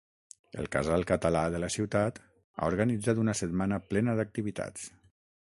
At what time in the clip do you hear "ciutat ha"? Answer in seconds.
1.75-2.71